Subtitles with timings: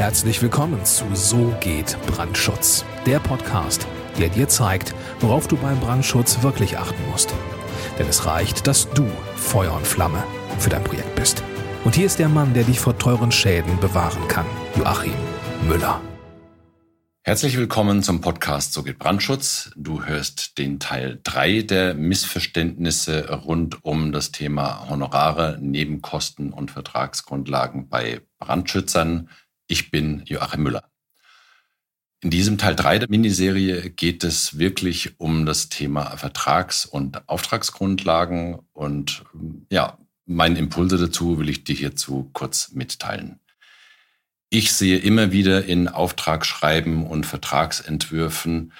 [0.00, 3.86] Herzlich willkommen zu So geht Brandschutz, der Podcast,
[4.18, 7.34] der dir zeigt, worauf du beim Brandschutz wirklich achten musst.
[7.98, 10.24] Denn es reicht, dass du Feuer und Flamme
[10.58, 11.42] für dein Projekt bist.
[11.84, 15.12] Und hier ist der Mann, der dich vor teuren Schäden bewahren kann, Joachim
[15.68, 16.00] Müller.
[17.22, 19.70] Herzlich willkommen zum Podcast So geht Brandschutz.
[19.76, 27.90] Du hörst den Teil 3 der Missverständnisse rund um das Thema Honorare, Nebenkosten und Vertragsgrundlagen
[27.90, 29.28] bei Brandschützern.
[29.70, 30.90] Ich bin Joachim Müller.
[32.22, 38.58] In diesem Teil 3 der Miniserie geht es wirklich um das Thema Vertrags- und Auftragsgrundlagen
[38.72, 39.22] und
[39.70, 43.38] ja, meine Impulse dazu will ich dir hierzu kurz mitteilen.
[44.48, 48.72] Ich sehe immer wieder in Auftragsschreiben und Vertragsentwürfen,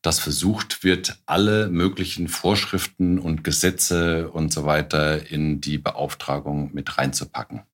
[0.00, 6.96] dass versucht wird, alle möglichen Vorschriften und Gesetze und so weiter in die Beauftragung mit
[6.96, 7.67] reinzupacken.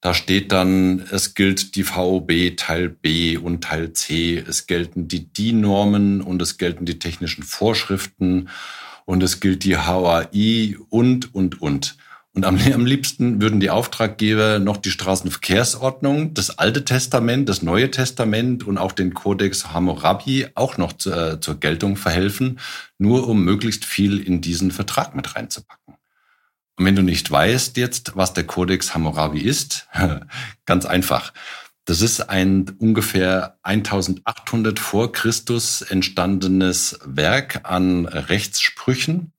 [0.00, 5.32] Da steht dann, es gilt die VOB Teil B und Teil C, es gelten die
[5.32, 8.48] DIN-Normen und es gelten die technischen Vorschriften
[9.06, 11.96] und es gilt die HAI und, und, und.
[12.32, 17.90] Und am, am liebsten würden die Auftraggeber noch die Straßenverkehrsordnung, das Alte Testament, das Neue
[17.90, 22.60] Testament und auch den Kodex Hammurabi auch noch zu, äh, zur Geltung verhelfen,
[22.98, 25.97] nur um möglichst viel in diesen Vertrag mit reinzupacken.
[26.78, 29.88] Und wenn du nicht weißt jetzt, was der Codex Hammurabi ist,
[30.66, 31.32] ganz einfach.
[31.84, 39.32] Das ist ein ungefähr 1800 vor Christus entstandenes Werk an Rechtssprüchen.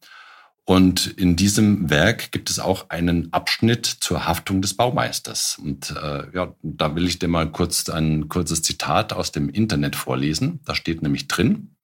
[0.66, 5.58] Und in diesem Werk gibt es auch einen Abschnitt zur Haftung des Baumeisters.
[5.64, 9.96] Und äh, ja, da will ich dir mal kurz ein kurzes Zitat aus dem Internet
[9.96, 10.60] vorlesen.
[10.66, 11.76] Da steht nämlich drin,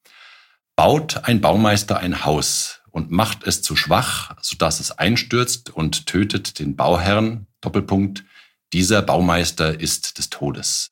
[0.75, 6.59] baut ein Baumeister ein Haus, und macht es zu schwach, sodass es einstürzt und tötet
[6.59, 7.45] den Bauherrn.
[7.59, 8.23] Doppelpunkt.
[8.71, 10.91] Dieser Baumeister ist des Todes.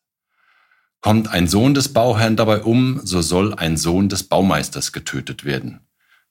[0.99, 5.79] Kommt ein Sohn des Bauherrn dabei um, so soll ein Sohn des Baumeisters getötet werden.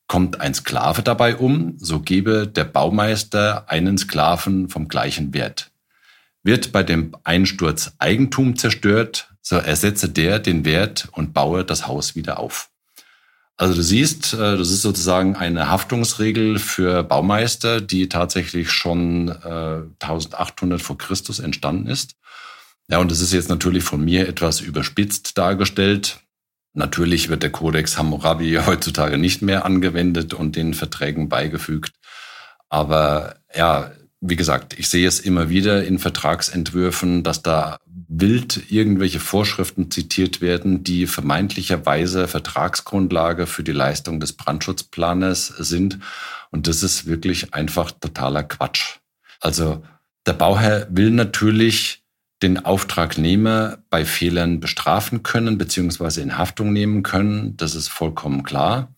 [0.09, 5.71] Kommt ein Sklave dabei um, so gebe der Baumeister einen Sklaven vom gleichen Wert.
[6.43, 12.15] Wird bei dem Einsturz Eigentum zerstört, so ersetze der den Wert und baue das Haus
[12.15, 12.72] wieder auf.
[13.57, 20.81] Also du siehst, äh, das ist sozusagen eine Haftungsregel für Baumeister, die tatsächlich schon 1800
[20.81, 22.17] äh, vor Christus entstanden ist.
[22.89, 26.21] Ja, und das ist jetzt natürlich von mir etwas überspitzt dargestellt.
[26.75, 31.93] Natürlich wird der Kodex Hammurabi heutzutage nicht mehr angewendet und den Verträgen beigefügt.
[32.69, 37.79] Aber ja, wie gesagt, ich sehe es immer wieder in Vertragsentwürfen, dass da
[38.15, 45.99] wild irgendwelche Vorschriften zitiert werden, die vermeintlicherweise Vertragsgrundlage für die Leistung des Brandschutzplanes sind.
[46.51, 48.99] Und das ist wirklich einfach totaler Quatsch.
[49.41, 49.83] Also
[50.27, 52.03] der Bauherr will natürlich
[52.43, 57.57] den Auftragnehmer bei Fehlern bestrafen können, beziehungsweise in Haftung nehmen können.
[57.57, 58.93] Das ist vollkommen klar.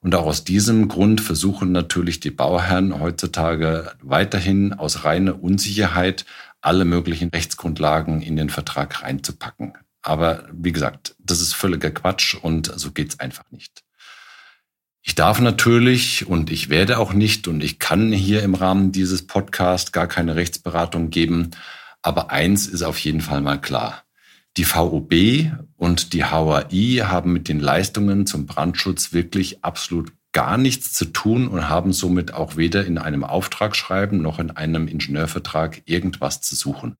[0.00, 6.26] Und auch aus diesem Grund versuchen natürlich die Bauherren heutzutage weiterhin aus reiner Unsicherheit
[6.62, 9.74] alle möglichen Rechtsgrundlagen in den Vertrag reinzupacken.
[10.00, 13.84] Aber wie gesagt, das ist völliger Quatsch und so geht's einfach nicht.
[15.02, 19.26] Ich darf natürlich und ich werde auch nicht und ich kann hier im Rahmen dieses
[19.26, 21.50] Podcasts gar keine Rechtsberatung geben.
[22.02, 24.04] Aber eins ist auf jeden Fall mal klar.
[24.56, 30.92] Die VOB und die HAI haben mit den Leistungen zum Brandschutz wirklich absolut gar nichts
[30.92, 36.40] zu tun und haben somit auch weder in einem Auftragsschreiben noch in einem Ingenieurvertrag irgendwas
[36.40, 36.96] zu suchen.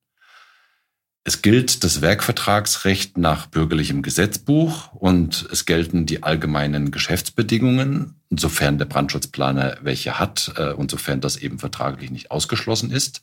[1.24, 8.86] Es gilt das Werkvertragsrecht nach bürgerlichem Gesetzbuch und es gelten die allgemeinen Geschäftsbedingungen, insofern der
[8.86, 13.22] Brandschutzplaner welche hat äh, und sofern das eben vertraglich nicht ausgeschlossen ist.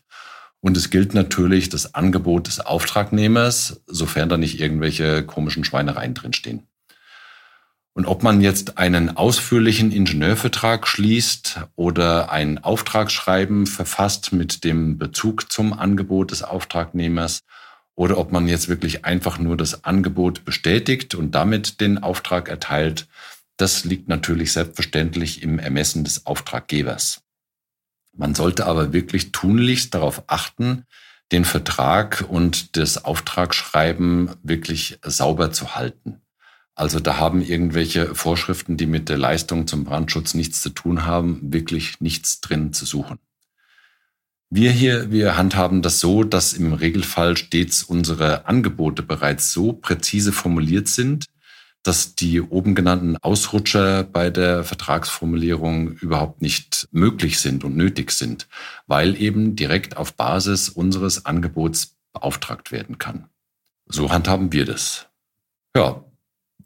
[0.62, 6.68] Und es gilt natürlich das Angebot des Auftragnehmers, sofern da nicht irgendwelche komischen Schweinereien drinstehen.
[7.94, 15.52] Und ob man jetzt einen ausführlichen Ingenieurvertrag schließt oder ein Auftragsschreiben verfasst mit dem Bezug
[15.52, 17.42] zum Angebot des Auftragnehmers
[17.96, 23.08] oder ob man jetzt wirklich einfach nur das Angebot bestätigt und damit den Auftrag erteilt,
[23.58, 27.22] das liegt natürlich selbstverständlich im Ermessen des Auftraggebers.
[28.16, 30.86] Man sollte aber wirklich tunlichst darauf achten,
[31.34, 36.22] den Vertrag und das Auftragsschreiben wirklich sauber zu halten.
[36.80, 41.40] Also da haben irgendwelche Vorschriften, die mit der Leistung zum Brandschutz nichts zu tun haben,
[41.52, 43.20] wirklich nichts drin zu suchen.
[44.50, 50.32] Wir hier, wir handhaben das so, dass im Regelfall stets unsere Angebote bereits so präzise
[50.32, 51.26] formuliert sind,
[51.84, 58.48] dass die oben genannten Ausrutscher bei der Vertragsformulierung überhaupt nicht möglich sind und nötig sind,
[58.88, 63.26] weil eben direkt auf Basis unseres Angebots beauftragt werden kann.
[63.86, 65.08] So handhaben wir das.
[65.76, 66.06] Ja,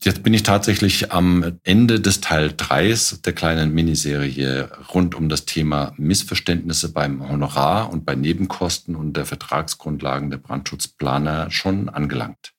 [0.03, 5.45] Jetzt bin ich tatsächlich am Ende des Teil 3 der kleinen Miniserie rund um das
[5.45, 12.51] Thema Missverständnisse beim Honorar und bei Nebenkosten und der Vertragsgrundlagen der Brandschutzplaner schon angelangt.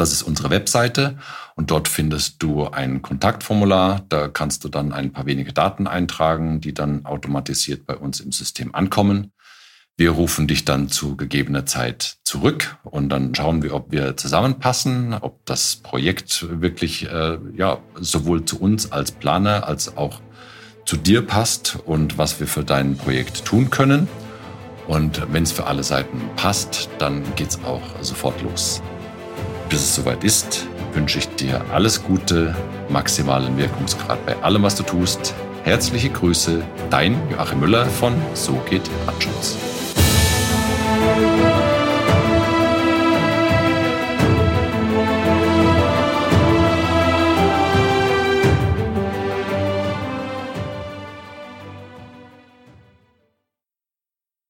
[0.00, 1.18] Das ist unsere Webseite
[1.56, 4.02] und dort findest du ein Kontaktformular.
[4.08, 8.32] Da kannst du dann ein paar wenige Daten eintragen, die dann automatisiert bei uns im
[8.32, 9.32] System ankommen.
[9.98, 15.12] Wir rufen dich dann zu gegebener Zeit zurück und dann schauen wir, ob wir zusammenpassen,
[15.20, 20.22] ob das Projekt wirklich äh, ja sowohl zu uns als Planer als auch
[20.86, 24.08] zu dir passt und was wir für dein Projekt tun können.
[24.88, 28.80] Und wenn es für alle Seiten passt, dann geht's auch sofort los.
[29.70, 32.56] Bis es soweit ist, wünsche ich dir alles Gute,
[32.88, 35.32] maximalen Wirkungsgrad bei allem, was du tust.
[35.62, 39.56] Herzliche Grüße, dein Joachim Müller von So geht Brandschutz.